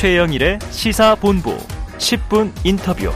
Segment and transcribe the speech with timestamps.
[0.00, 1.58] 최영일의 시사본부
[1.98, 3.12] 10분 인터뷰.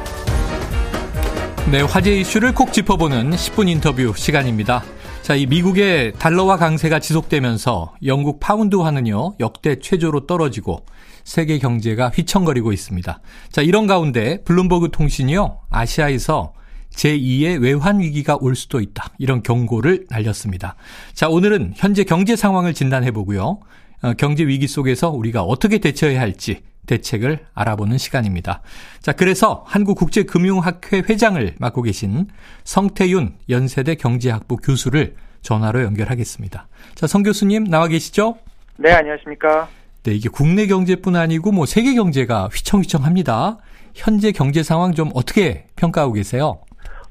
[1.71, 4.84] 네, 화제 이슈를 콕 짚어보는 10분 인터뷰 시간입니다.
[5.23, 10.84] 자, 이 미국의 달러화 강세가 지속되면서 영국 파운드화는요, 역대 최저로 떨어지고
[11.25, 13.19] 세계 경제가 휘청거리고 있습니다.
[13.51, 16.53] 자, 이런 가운데 블룸버그 통신이요, 아시아에서
[16.95, 19.14] 제2의 외환 위기가 올 수도 있다.
[19.19, 20.77] 이런 경고를 날렸습니다.
[21.14, 23.61] 자, 오늘은 현재 경제 상황을 진단해 보고요.
[24.03, 28.62] 어, 경제 위기 속에서 우리가 어떻게 대처해야 할지 대책을 알아보는 시간입니다.
[29.01, 32.29] 자, 그래서 한국국제금융학회 회장을 맡고 계신
[32.65, 36.66] 성태윤 연세대 경제학부 교수를 전화로 연결하겠습니다.
[36.95, 38.37] 자, 성 교수님 나와 계시죠?
[38.77, 39.69] 네, 안녕하십니까?
[40.02, 43.59] 네, 이게 국내 경제뿐 아니고 뭐 세계 경제가 휘청휘청합니다.
[43.95, 46.61] 현재 경제 상황 좀 어떻게 평가하고 계세요?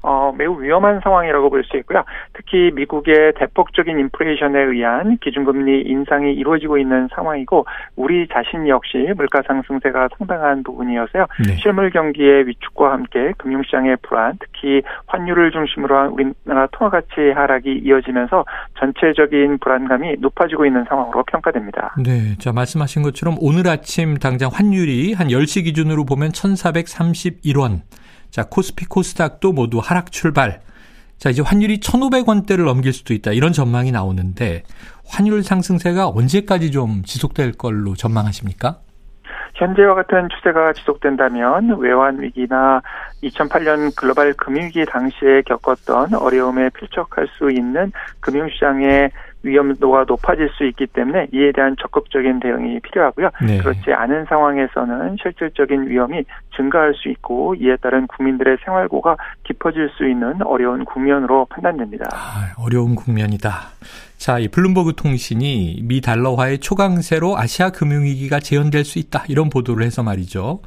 [0.04, 2.04] 어, 매우 위험한 상황이라고 볼 수 있고요.
[2.34, 7.64] 특히 미국의 대폭적인 인플레이션에 의한 기준금리 인상이 이루어지고 있는 상황이고
[7.96, 11.26] 우리 자신 역시 물가 상승세가 상당한 부분이어서요.
[11.46, 11.56] 네.
[11.56, 18.44] 실물 경기의 위축과 함께 금융시장의 불안, 특히 환율을 중심으로 한 우리나라 통화가치 하락이 이어지면서
[18.78, 21.94] 전체적인 불안감이 높아지고 있는 상황으로 평가됩니다.
[22.04, 27.80] 네, 자 말씀하신 것처럼 오늘 아침 당장 환율이 한 10시 기준으로 보면 1,431원
[28.34, 30.58] 자, 코스피 코스닥도 모두 하락 출발.
[31.18, 33.30] 자, 이제 환율이 1,500원대를 넘길 수도 있다.
[33.30, 34.64] 이런 전망이 나오는데
[35.06, 38.78] 환율 상승세가 언제까지 좀 지속될 걸로 전망하십니까?
[39.54, 42.82] 현재와 같은 추세가 지속된다면 외환 위기나
[43.22, 49.12] 2008년 글로벌 금융위기 당시에 겪었던 어려움에 필적할 수 있는 금융시장의
[49.44, 53.30] 위험도가 높아질 수 있기 때문에 이에 대한 적극적인 대응이 필요하고요.
[53.46, 53.58] 네.
[53.58, 56.24] 그렇지 않은 상황에서는 실질적인 위험이
[56.56, 62.06] 증가할 수 있고 이에 따른 국민들의 생활고가 깊어질 수 있는 어려운 국면으로 판단됩니다.
[62.12, 63.52] 아, 어려운 국면이다.
[64.16, 69.24] 자, 이 블룸버그 통신이 미 달러화의 초강세로 아시아 금융위기가 재현될 수 있다.
[69.28, 70.60] 이런 보도를 해서 말이죠.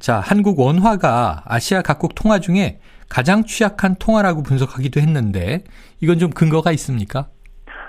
[0.00, 5.62] 자, 한국 원화가 아시아 각국 통화 중에 가장 취약한 통화라고 분석하기도 했는데
[6.00, 7.28] 이건 좀 근거가 있습니까?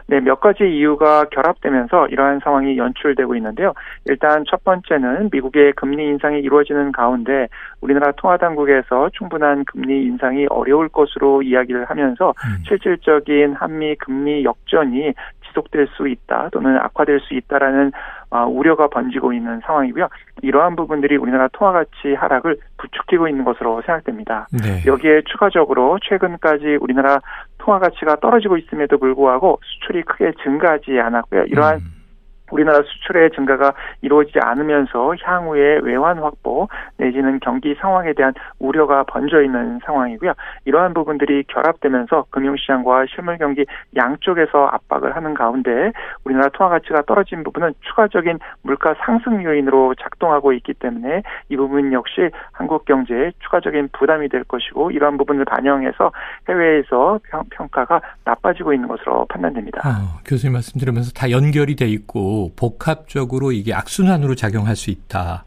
[0.08, 3.74] 네, 몇 가지 이유가 결합되면서 이러한 상황이 연출되고 있는데요.
[4.06, 7.48] 일단 첫 번째는 미국의 금리 인상이 이루어지는 가운데
[7.82, 12.64] 우리나라 통화당국에서 충분한 금리 인상이 어려울 것으로 이야기를 하면서 음.
[12.68, 15.14] 실질적인 한미 금리 역전이
[15.48, 17.92] 지속될 수 있다 또는 악화될 수 있다라는
[18.30, 20.10] 어, 우려가 번지고 있는 상황이고요.
[20.42, 24.48] 이러한 부분들이 우리나라 통화 가치 하락을 부추기고 있는 것으로 생각됩니다.
[24.52, 24.84] 네.
[24.86, 27.22] 여기에 추가적으로 최근까지 우리나라
[27.66, 31.46] 통화 가치가 떨어지고 있음에도 불구하고 수출이 크게 증가하지 않았고요.
[31.46, 32.05] 이러한 음.
[32.52, 36.68] 우리나라 수출의 증가가 이루어지지 않으면서 향후에 외환 확보
[36.98, 40.34] 내지는 경기 상황에 대한 우려가 번져 있는 상황이고요.
[40.66, 45.92] 이러한 부분들이 결합되면서 금융시장과 실물 경기 양쪽에서 압박을 하는 가운데
[46.24, 52.30] 우리나라 통화 가치가 떨어진 부분은 추가적인 물가 상승 요인으로 작동하고 있기 때문에 이 부분 역시
[52.52, 56.12] 한국 경제에 추가적인 부담이 될 것이고 이러한 부분을 반영해서
[56.50, 57.20] 해외에서
[57.52, 59.82] 평가가 나빠지고 있는 것으로 판단됩니다.
[59.84, 65.46] 아, 교수님 말씀 들으면서 다 연결이 돼 있고 복합적으로 이게 악순환으로 작용할 수 있다.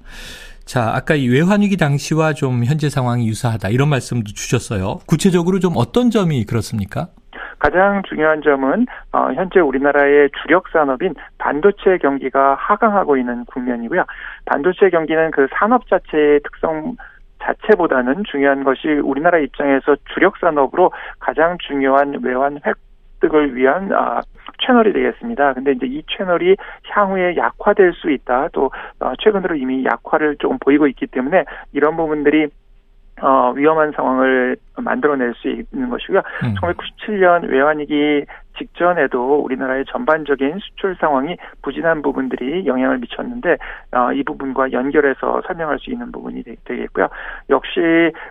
[0.64, 4.98] 자, 아까 이 외환위기 당시와 좀 현재 상황이 유사하다 이런 말씀도 주셨어요.
[5.06, 7.08] 구체적으로 좀 어떤 점이 그렇습니까?
[7.58, 14.04] 가장 중요한 점은 어, 현재 우리나라의 주력 산업인 반도체 경기가 하강하고 있는 국면이고요.
[14.44, 16.96] 반도체 경기는 그 산업 자체의 특성
[17.42, 24.20] 자체보다는 중요한 것이 우리나라 입장에서 주력 산업으로 가장 중요한 외환 획득을 위한 아,
[24.64, 25.54] 채널이 되겠습니다.
[25.54, 26.56] 근데 이제 이 채널이
[26.90, 28.48] 향후에 약화될 수 있다.
[28.52, 28.70] 또
[29.00, 32.48] 어, 최근으로 이미 약화를 조금 보이고 있기 때문에 이런 부분들이
[33.20, 36.22] 어, 위험한 상황을 만들어낼 수 있는 것이고요.
[36.44, 36.54] 음.
[36.54, 38.24] 1997년 외환위기
[38.58, 43.56] 직전에도 우리나라의 전반적인 수출 상황이 부진한 부분들이 영향을 미쳤는데
[43.92, 47.08] 어, 이 부분과 연결해서 설명할 수 있는 부분이 되, 겠고요
[47.50, 47.80] 역시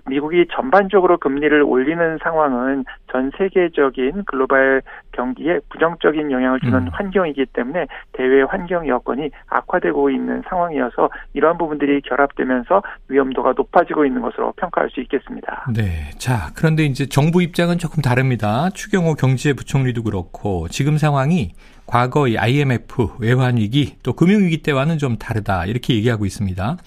[0.05, 4.81] 미국이 전반적으로 금리를 올리는 상황은 전 세계적인 글로벌
[5.13, 6.89] 경기에 부정적인 영향을 주는 음.
[6.91, 14.53] 환경이기 때문에 대외 환경 여건이 악화되고 있는 상황이어서 이러한 부분들이 결합되면서 위험도가 높아지고 있는 것으로
[14.57, 15.65] 평가할 수 있겠습니다.
[15.73, 16.11] 네.
[16.17, 18.69] 자, 그런데 이제 정부 입장은 조금 다릅니다.
[18.73, 21.51] 추경호 경제부총리도 그렇고 그렇고 지금 상황이
[21.85, 26.77] 과거의 IMF 외환위기 또 금융위기 때와는 좀 다르다 이렇게 얘기하고 있습니다.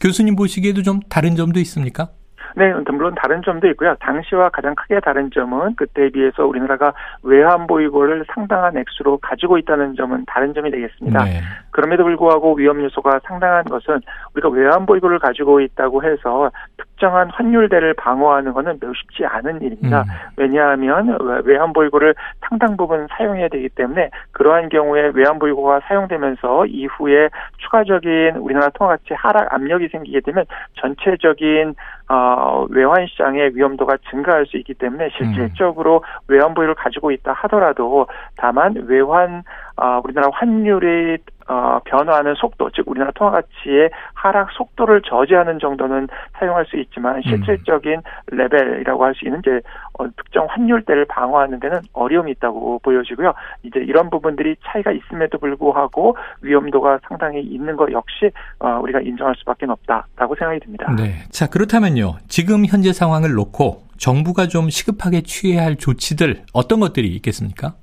[0.00, 2.08] 교수님 보시기에도 좀 다른 점도 있습니까?
[2.56, 3.94] 네, 물론 다른 점도 있고요.
[4.00, 6.92] 당시와 가장 크게 다른 점은 그때에 비해서 우리나라가
[7.22, 11.24] 외환 보유고를 상당한 액수로 가지고 있다는 점은 다른 점이 되겠습니다.
[11.24, 11.40] 네.
[11.78, 14.00] 그럼에도 불구하고 위험 요소가 상당한 것은
[14.34, 20.00] 우리가 외환 보유고를 가지고 있다고 해서 일정한 환율대를 방어하는 것은 매우 쉽지 않은 일입니다.
[20.02, 20.06] 음.
[20.36, 27.28] 왜냐하면 외환보유고를 상당 부분 사용해야 되기 때문에 그러한 경우에 외환보유고가 사용되면서 이후에
[27.58, 30.46] 추가적인 우리나라 통화가치 하락 압력이 생기게 되면
[30.80, 31.76] 전체적인
[32.08, 36.34] 어, 외환 시장의 위험도가 증가할 수 있기 때문에 실질적으로 음.
[36.34, 39.44] 외환 보유를 가지고 있다 하더라도 다만 외환
[39.76, 46.08] 어, 우리나라 환율이 어, 변화하는 속도, 즉 우리나라 통화 가치의 하락 속도를 저지하는 정도는
[46.38, 47.22] 사용할 수 있지만 음.
[47.22, 49.60] 실질적인 레벨이라고 할 수 있는 이제
[49.98, 53.32] 어, 특정 환율대를 방어하는 데는 어려움이 있다고 보여지고요.
[53.62, 58.30] 이제 이런 부분들이 차이가 있음에도 불구하고 위험도가 상당히 있는 것 역시
[58.60, 60.94] 어, 우리가 인정할 수밖에 없다라고 생각이 듭니다.
[60.96, 61.24] 네.
[61.30, 62.18] 자 그렇다면요.
[62.28, 67.74] 지금 현재 상황을 놓고 정부가 좀 시급하게 취해야 할 조치들 어떤 것들이 있겠습니까?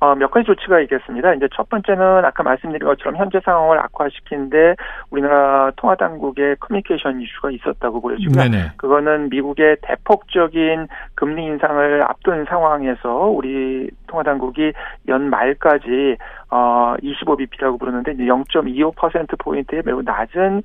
[0.00, 1.34] 어, 몇 가지 조치가 있겠습니다.
[1.34, 4.74] 이제 첫 번째는 아까 말씀드린 것처럼 현재 상황을 악화시키는데
[5.10, 8.44] 우리나라 통화 당국의 커뮤니케이션 이슈가 있었다고 보여지고요.
[8.44, 8.72] 네네.
[8.78, 14.72] 그거는 미국의 대폭적인 금리 인상을 앞둔 상황에서 우리 통화 당국이
[15.06, 16.16] 연말까지
[16.50, 20.62] 어 25bp라고 부르는데 이제 0.25% 포인트의 매우 낮은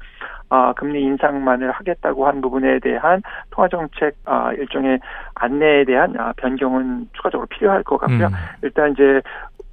[0.49, 4.99] 어, 금리 인상만을 하겠다고 한 부분에 대한 통화 정책 어, 일종의
[5.35, 8.27] 안내에 대한 어, 변경은 추가적으로 필요할 것 같고요.
[8.27, 8.33] 음.
[8.61, 9.21] 일단 이제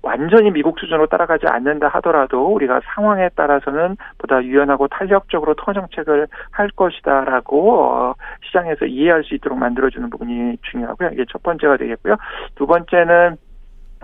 [0.03, 6.69] 완전히 미국 수준으로 따라가지 않는다 하더라도 우리가 상황에 따라서는 보다 유연하고 탄력적으로 통화 정책을 할
[6.71, 8.15] 것이다라고 어,
[8.47, 11.11] 시장에서 이해할 수 있도록 만들어주는 부분이 중요하고요.
[11.13, 12.17] 이게 첫 번째가 되겠고요.
[12.57, 13.37] 두 번째는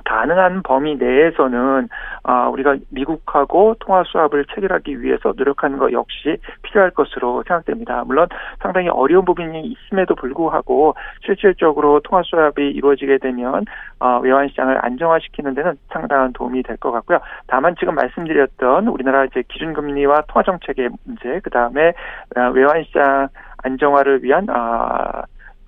[0.08, 1.88] 가능한 범위 내에서는
[2.22, 8.04] 아 우리가 미국하고 통화 수합을 체결하기 위해서 노력하는 것 역시 필요할 것으로 생각됩니다.
[8.04, 8.26] 물론
[8.60, 10.94] 상당히 어려운 부분이 있음에도 불구하고
[11.24, 13.66] 실질적으로 통화 수합이 이루어지게 되면
[14.00, 17.18] 어, 외환 시장을 안정화시키는 데는 상당한 도움이 될 것 같고요.
[17.48, 21.92] 다만 지금 말씀드렸던 우리나라 이제 기준금리와 통화 정책의 문제, 그 다음에
[22.36, 23.28] 어, 외환 시장
[23.64, 25.22] 안정화를 위한 아 어,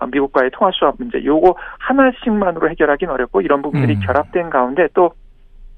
[0.06, 4.00] 미국과의 통화 수합 문제 요거 하나씩만으로 해결하기는 어렵고 이런 부분들이 음.
[4.00, 5.12] 결합된 가운데 또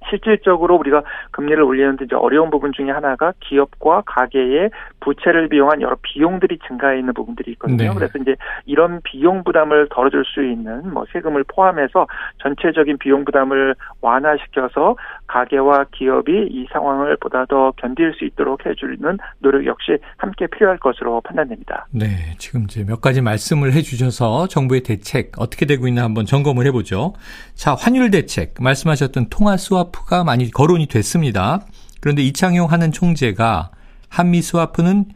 [0.09, 4.71] 실질적으로 우리가 금리를 올리는데 이제 어려운 부분 중에 하나가 기업과 가계의
[5.01, 7.77] 부채를 비용한 여러 비용들이 증가해 있는 부분들이 있거든요.
[7.77, 7.95] 네.
[7.95, 8.37] 그래서 이제
[8.67, 12.07] 이런 비용 부담을 덜어줄 수 있는 뭐 세금을 포함해서
[12.39, 14.97] 전체적인 비용 부담을 완화시켜서
[15.33, 21.23] 가계와 기업이 이 상황을 보다 더 견딜 수 있도록 해주는 노력 역시 함께 필요할 것으로
[21.23, 21.87] 판단됩니다.
[21.91, 27.15] 네, 지금 이제 몇 가지 말씀을 해주셔서 정부의 대책 어떻게 되고 있나 한번 점검을 해보죠.
[27.55, 31.61] 자, 환율 대책 말씀하셨던 통화 스와프가 많이 거론이 됐습니다.
[32.03, 33.71] 그런데 이창용 하는 총재가
[34.11, 35.07] 한미 스와프는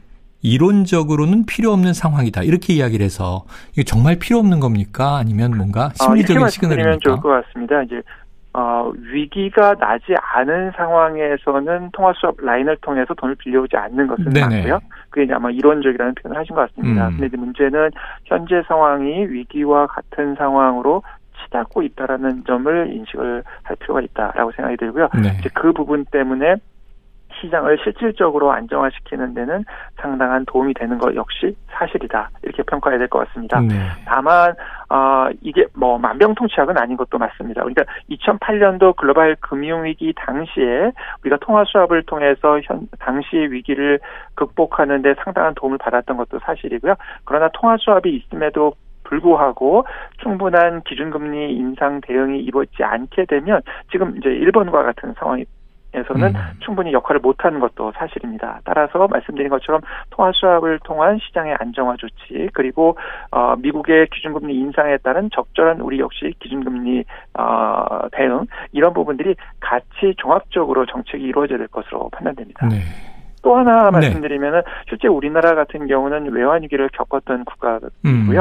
[0.41, 2.43] 이론적으로는 필요 없는 상황이다.
[2.43, 5.17] 이렇게 이야기를 해서 이게 정말 필요 없는 겁니까?
[5.17, 6.99] 아니면 뭔가 아, 심리적인 어, 시그널입니까?
[7.03, 7.83] 좋을 것 같습니다.
[7.83, 8.01] 이제
[8.59, 14.57] 어, 위기가 나지 않은 상황에서는 통화 수업 라인을 통해서 돈을 빌려오지 않는 것은 네네.
[14.63, 14.81] 맞고요.
[15.11, 17.09] 그게 이제 아마 이론적이라는 표현을 하신 것 같습니다.
[17.09, 17.19] 음.
[17.19, 17.91] 근데 문제는
[18.25, 21.03] 현재 상황이 위기와 같은 상황으로
[21.45, 25.11] 치닫고 있다라는 점을 인식을 할 필요가 있다라고 생각이 들고요.
[25.23, 25.37] 네.
[25.39, 26.55] 이제 그 부분 때문에
[27.41, 29.65] 시장을 실질적으로 안정화시키는 데는
[29.97, 33.61] 상당한 도움이 되는 것 역시 사실이다 이렇게 평가해야 될 것 같습니다.
[33.61, 33.75] 네.
[34.05, 34.55] 다만
[34.89, 37.63] 어, 이게 뭐 만병통치약은 아닌 것도 맞습니다.
[37.63, 40.93] 그러니까 2008년도 글로벌 금융위기 당시에
[41.23, 43.99] 우리가 통화 수합을 통해서 현 당시의 위기를
[44.35, 46.95] 극복하는데 상당한 도움을 받았던 것도 사실이고요.
[47.25, 48.73] 그러나 통화 수합이 있음에도
[49.05, 49.87] 불구하고
[50.23, 55.45] 충분한 기준금리 인상 대응이 이루어지지 않게 되면 지금 이제 일본과 같은 상황이
[55.97, 56.41] 에서는 음.
[56.61, 58.61] 충분히 역할을 못하는 것도 사실입니다.
[58.65, 59.81] 따라서 말씀드린 것처럼
[60.11, 62.97] 통화 수합을 통한 시장의 안정화 조치 그리고
[63.31, 67.05] 어, 미국의 기준금리 인상에 따른 적절한 우리 역시 기준금리
[67.39, 72.69] 어, 대응 이런 부분들이 같이 종합적으로 정책이 이루어져야 될 것으로 판단됩니다.
[72.69, 72.77] 네.
[73.47, 73.91] 또 하나 네.
[73.93, 77.91] 말씀드리면은 실제 우리나라 같은 경우는 외환 위기를 겪었던 국가이고요.
[78.05, 78.35] 음.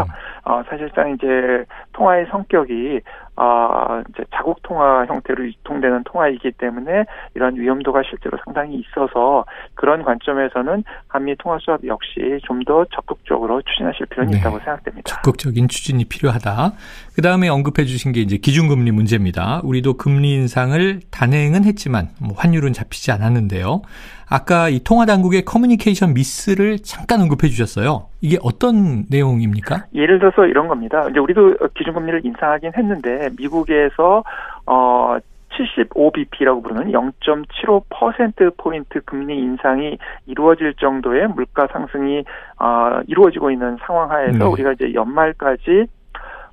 [0.46, 1.64] 어, 사실상 이제
[1.94, 3.02] 통화의 성격이
[3.38, 10.84] 어, 이제 자국 통화 형태로 유통되는 통화이기 때문에 이런 위험도가 실제로 상당히 있어서 그런 관점에서는
[11.08, 14.38] 한미 통화 수합 역시 좀 더 적극적으로 추진하실 필요는 네.
[14.40, 15.04] 있다고 생각됩니다.
[15.06, 16.74] 적극적인 추진이 필요하다.
[17.14, 19.62] 그 다음에 언급해 주신 게 이제 기준금리 문제입니다.
[19.64, 23.84] 우리도 금리 인상을 단행은 했지만 뭐 환율은 잡히지 않았는데요.
[24.28, 28.08] 아까 이 통화 당국의 커뮤니케이션 미스를 잠깐 언급해 주셨어요.
[28.22, 29.86] 이게 어떤 내용입니까?
[29.94, 31.08] 예를 들어서 이런 겁니다.
[31.10, 34.24] 이제 우리도 기준금리를 인상하긴 했는데 미국에서
[34.66, 35.18] 어
[35.56, 42.24] 75bp라고 부르는 0.75% 포인트 금리 인상이 이루어질 정도의 물가 상승이
[42.60, 44.46] 어, 이루어지고 있는 상황 하에서 네.
[44.46, 45.88] 우리가 이제 연말까지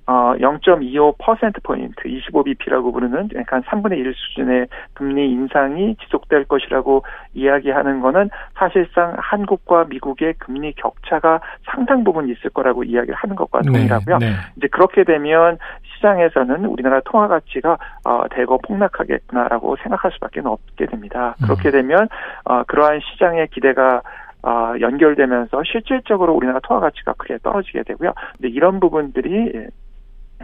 [0.07, 7.05] 어, 0.25%포인트, 25bp라고 부르는 약간 3분의 1 수준의 금리 인상이 지속될 것이라고
[7.35, 13.71] 이야기하는 거는 사실상 한국과 미국의 금리 격차가 상당 부분 있을 거라고 이야기를 하는 것과 네,
[13.71, 14.19] 동일하고요.
[14.19, 14.37] 네, 네.
[14.57, 15.59] 이제 그렇게 되면
[15.95, 21.37] 시장에서는 우리나라 통화 가치가 어, 대거 폭락하겠구나라고 생각할 수밖에 없게 됩니다.
[21.43, 21.73] 그렇게 음.
[21.73, 22.09] 되면
[22.45, 24.03] 어, 그러한 시장의 기대가
[24.43, 28.13] 어, 연결되면서 실질적으로 우리나라 통화 가치가 크게 떨어지게 되고요.
[28.37, 29.69] 근데 이런 부분들이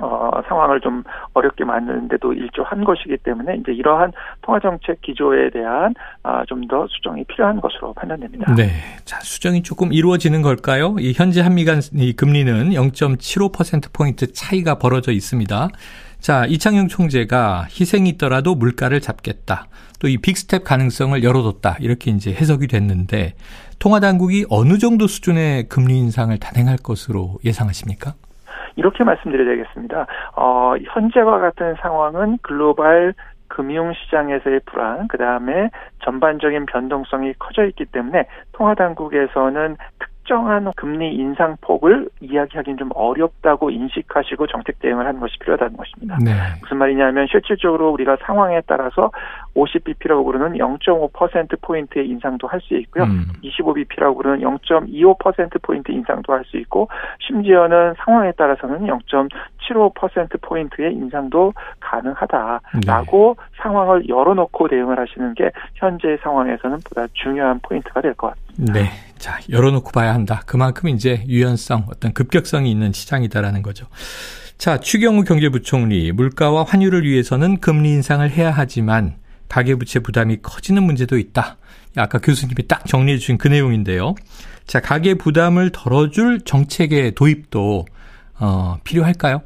[0.00, 1.02] 어, 상황을 좀
[1.35, 4.12] 어렵게 만드는데도 일조한 것이기 때문에 이제 이러한
[4.43, 8.55] 통화정책 기조에 대한 아, 좀 더 수정이 필요한 것으로 판단됩니다.
[8.55, 8.69] 네.
[9.07, 10.97] 자, 수정이 조금 이루어지는 걸까요?
[10.99, 15.69] 이 현재 한미 간이 금리는 0.75%포인트 차이가 벌어져 있습니다.
[16.21, 19.69] 자, 이창용 총재가 희생이 있더라도 물가를 잡겠다.
[20.00, 21.78] 또 이 big step 가능성을 열어뒀다.
[21.81, 23.35] 이렇게 이제 해석이 됐는데
[23.78, 28.14] 통화 당국이 어느 정도 수준의 금리 인상을 단행할 것으로 예상하십니까?
[28.78, 30.06] 이렇게 말씀드려야 되겠습니다.
[30.37, 33.12] 어, 현재와 같은 상황은 글로벌
[33.49, 35.70] 금융시장에서의 불안, 그 다음에
[36.04, 45.06] 전반적인 변동성이 커져 있기 때문에 통화당국에서는 특정한 금리 인상폭을 이야기하기는 좀 어렵다고 인식하시고 정책 대응을
[45.06, 46.18] 하는 것이 필요하다는 것입니다.
[46.23, 46.32] 네.
[46.61, 49.11] 무슨 말이냐면 실질적으로 우리가 상황에 따라서
[49.54, 53.04] 50bp라고 부르는 0.5%포인트의 인상도 할 수 있고요.
[53.04, 53.26] 음.
[53.42, 56.88] 25bp라고 부르는 0.25%포인트 인상도 할 수 있고
[57.26, 63.44] 심지어는 상황에 따라서는 0.75%포인트의 인상도 가능하다라고 네.
[63.62, 68.73] 상황을 열어놓고 대응을 하시는 게 현재 상황에서는 보다 중요한 포인트가 될 것 같습니다.
[68.73, 68.87] 네.
[69.18, 70.42] 자, 열어놓고 봐야 한다.
[70.46, 73.87] 그만큼 이제 유연성, 어떤 급격성이 있는 시장이다라는 거죠.
[74.56, 79.16] 자, 추경호 경제부총리, 물가와 환율을 위해서는 금리 인상을 해야 하지만
[79.48, 81.56] 가계부채 부담이 커지는 문제도 있다.
[81.96, 84.14] 아까 교수님이 딱 정리해 주신 그 내용인데요.
[84.66, 87.87] 자, 가계 부담을 덜어줄 정책의 도입도
[88.40, 89.42] 어, 필요할까요?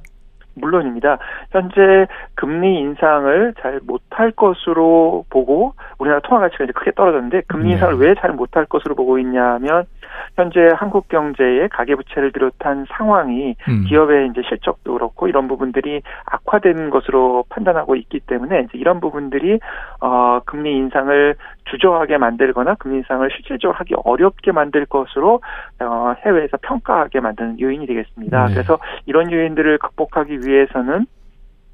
[0.55, 1.19] 물론입니다.
[1.51, 7.71] 현재 금리 인상을 잘 못할 것으로 보고 우리나라 통화 가치가 이제 크게 떨어졌는데 금리 네.
[7.73, 9.87] 인상을 왜잘 못할 것으로 보고 있냐면
[10.37, 13.85] 현재 한국 경제의 가계부채를 비롯한 상황이 음.
[13.89, 19.59] 기업의 이제 실적도 그렇고 이런 부분들이 악화된 것으로 판단하고 있기 때문에 이제 이런 부분들이
[20.01, 21.35] 어 금리 인상을
[21.71, 25.41] 주저하게 만들거나 금리 인상을 실질적으로 하기 어렵게 만들 것으로
[25.81, 28.47] 어 해외에서 평가하게 만드는 요인이 되겠습니다.
[28.47, 28.55] 네.
[28.55, 31.07] 그래서 이런 요인들을 극복하기 위해서는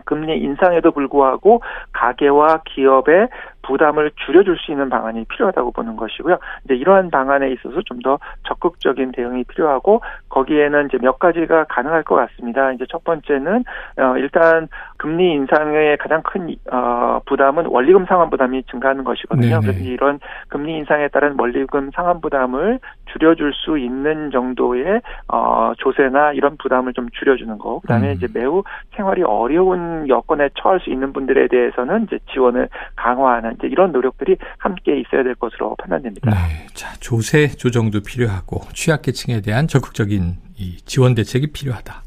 [0.08, 1.60] 금리 인상에도 불구하고
[1.92, 3.28] 가계와 기업의
[3.62, 6.38] 부담을 줄여줄 수 있는 방안이 필요하다고 보는 것이고요.
[6.64, 12.14] 이제 이러한 방안에 있어서 좀 더 적극적인 대응이 필요하고 거기에는 이제 몇 가지가 가능할 것
[12.14, 12.72] 같습니다.
[12.72, 13.64] 이제 첫 번째는
[13.98, 19.60] 어 일단 금리 인상의 가장 큰 어, 부담은 원리금 상환 부담이 증가하는 것이거든요.
[19.60, 19.60] 네네.
[19.60, 22.78] 그래서 이런 금리 인상에 따른 원리금 상환 부담을
[23.12, 27.80] 줄여줄 수 있는 정도의 어, 조세나 이런 부담을 좀 줄여주는 거.
[27.80, 28.14] 그다음에 음.
[28.14, 28.62] 이제 매우
[28.96, 35.00] 생활이 어려운 여건에 처할 수 있는 분들에 대해서는 이제 지원을 강화하는 이제 이런 노력들이 함께
[35.00, 36.30] 있어야 될 것으로 판단됩니다.
[36.30, 42.02] 네, 자 조세 조정도 필요하고 취약계층에 대한 적극적인 이 지원 대책이 필요하다.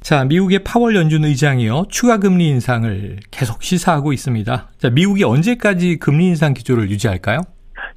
[0.00, 1.84] 자, 미국의 파월 연준 의장이요.
[1.90, 4.68] 추가 금리 인상을 계속 시사하고 있습니다.
[4.78, 7.42] 자, 미국이 언제까지 금리 인상 기조를 유지할까요?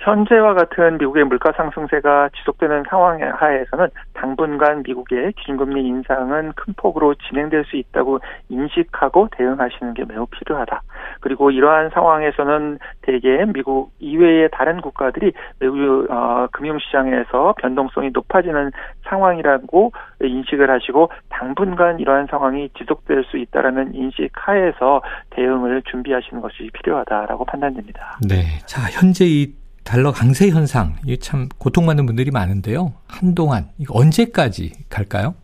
[0.03, 7.63] 현재와 같은 미국의 물가 상승세가 지속되는 상황 하에서는 당분간 미국의 기준금리 인상은 큰 폭으로 진행될
[7.65, 8.19] 수 있다고
[8.49, 10.81] 인식하고 대응하시는 게 매우 필요하다.
[11.21, 18.71] 그리고 이러한 상황에서는 대개 미국 이외의 다른 국가들이 매우 어, 금융시장에서 변동성이 높아지는
[19.05, 27.45] 상황이라고 인식을 하시고 당분간 이러한 상황이 지속될 수 있다라는 인식 하에서 대응을 준비하시는 것이 필요하다라고
[27.45, 28.17] 판단됩니다.
[28.27, 28.59] 네.
[28.65, 32.93] 자, 현재 이 달러 강세 현상, 이게 참 고통받는 분들이 많은데요.
[33.07, 35.35] 한동안, 이거 언제까지 갈까요?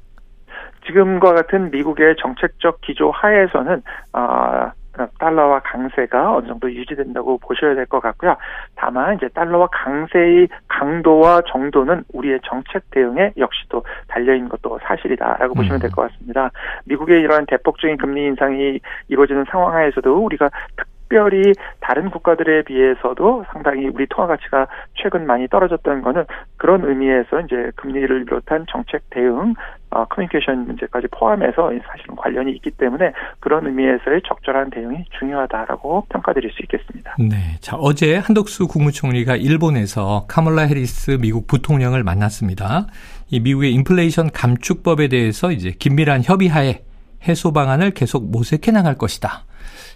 [0.87, 4.71] 지금과 같은 미국의 정책적 기조 하에서는, 어,
[5.17, 8.35] 달러와 강세가 어느 정도 유지된다고 보셔야 될 것 같고요.
[8.75, 15.55] 다만 이제 달러와 강세의 강도와 정도는 우리의 정책 대응에 역시도 달려 있는 것도 사실이다라고 음.
[15.55, 16.51] 보시면 될 것 같습니다.
[16.83, 23.87] 미국의 이러한 대폭적인 금리 인상이 이루어지는 상황 하에서도 우리가 특 특별히 다른 국가들에 비해서도 상당히
[23.87, 26.25] 우리 통화 가치가 최근 많이 떨어졌던 거는
[26.57, 29.55] 그런 의미에서 이제 금리를 비롯한 정책 대응,
[29.89, 36.61] 어, 커뮤니케이션 문제까지 포함해서 사실은 관련이 있기 때문에 그런 의미에서의 적절한 대응이 중요하다라고 평가드릴 수
[36.61, 37.15] 있겠습니다.
[37.17, 37.57] 네.
[37.59, 42.85] 자, 어제 한덕수 국무총리가 일본에서 카멀라 해리스 미국 부통령을 만났습니다.
[43.31, 46.81] 이 미국의 인플레이션 감축법에 대해서 이제 긴밀한 협의하에
[47.27, 49.48] 해소 방안을 계속 모색해 나갈 것이다.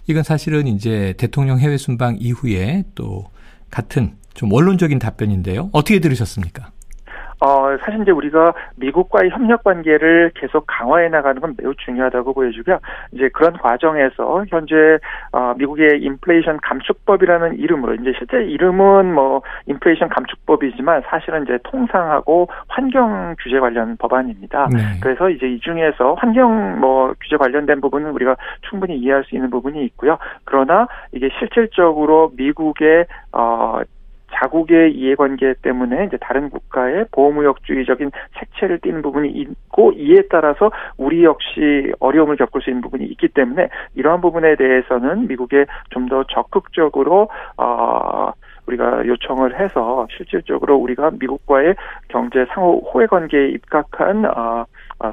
[0.06, 3.30] 이건 사실은 이제 대통령 해외 순방 이후에 또
[3.70, 5.70] 같은 좀 원론적인 답변인데요.
[5.72, 6.72] 어떻게 들으셨습니까?
[7.40, 12.78] 어, 사실 이제 우리가 미국과의 협력 관계를 계속 강화해 나가는 건 매우 중요하다고 보여주고요.
[13.12, 14.98] 이제 그런 과정에서 현재
[15.32, 23.34] 어, 미국의 인플레이션 감축법이라는 이름으로 이제 실제 이름은 뭐 인플레이션 감축법이지만 사실은 이제 통상하고 환경
[23.40, 24.68] 규제 관련 법안입니다.
[24.72, 24.78] 네.
[25.02, 28.36] 그래서 이제 이 중에서 환경 뭐 규제 관련된 부분은 우리가
[28.68, 30.18] 충분히 이해할 수 있는 부분이 있고요.
[30.44, 33.80] 그러나 이게 실질적으로 미국의 어
[34.44, 41.92] 자국의 이해관계 때문에 이제 다른 국가의 보호무역주의적인 색채를 띠는 부분이 있고 이에 따라서 우리 역시
[41.98, 48.32] 어려움을 겪을 수 있는 부분이 있기 때문에 이러한 부분에 대해서는 미국에 좀 더 적극적으로 어
[48.66, 51.74] 우리가 요청을 해서 실질적으로 우리가 미국과의
[52.08, 54.64] 경제 상호 호혜 관계에 입각한 어, 어,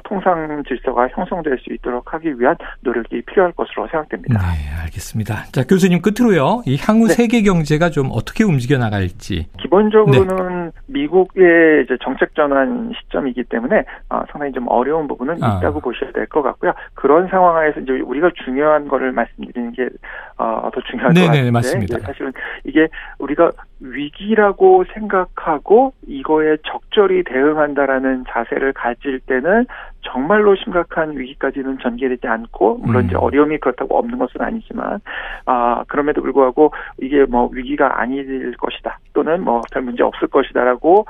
[0.04, 4.40] 통상 질서가 형성될 수 있도록 하기 위한 노력이 필요할 것으로 생각됩니다.
[4.40, 5.44] 네, 알겠습니다.
[5.52, 6.62] 자, 교수님 끝으로요.
[6.66, 7.14] 이 향후 네.
[7.14, 9.46] 세계 경제가 좀 어떻게 움직여 나갈지.
[9.60, 10.70] 기본적으로는 네.
[10.86, 15.58] 미국의 이제 정책 전환 시점이기 때문에 어, 상당히 좀 어려운 부분은 아.
[15.58, 16.72] 있다고 보셔야 될 것 같고요.
[16.94, 19.92] 그런 상황에서 이제 우리가 중요한 거를 말씀드리는 게더
[20.38, 21.98] 어, 중요할 네네, 것 같은데 맞습니다.
[22.00, 22.32] 사실은
[22.64, 29.66] 이게 우리가 위기라고 생각하고 이거에 적절히 대응한다라는 자세를 가질 때는
[30.02, 33.06] 정말로 심각한 위기까지는 전개되지 않고 물론 음.
[33.06, 35.00] 이제 어려움이 그렇다고 없는 것은 아니지만
[35.46, 41.06] 아 그럼에도 불구하고 이게 뭐 위기가 아닐 것이다 또는 뭐 별 문제 없을 것이다라고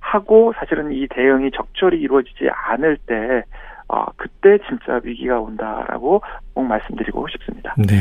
[0.00, 3.44] 하고 사실은 이 대응이 적절히 이루어지지 않을 때
[3.88, 6.22] 어, 그때 진짜 위기가 온다라고
[6.54, 7.74] 꼭 말씀드리고 싶습니다.
[7.76, 7.96] 네.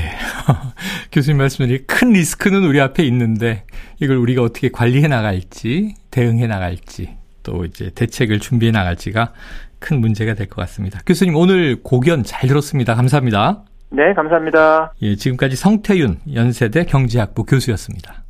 [1.12, 3.66] 교수님 말씀드린 큰 리스크는 우리 앞에 있는데
[4.00, 9.34] 이걸 우리가 어떻게 관리해 나갈지, 대응해 나갈지, 또 이제 대책을 준비해 나갈지가
[9.82, 11.00] 큰 문제가 될 것 같습니다.
[11.06, 12.96] 교수님 오늘 고견 잘 들었습니다.
[12.96, 13.64] 감사합니다.
[13.90, 14.94] 네, 감사합니다.
[15.02, 18.24] 예, 지금까지 성태윤 연세대 경제학부 교수였습니다.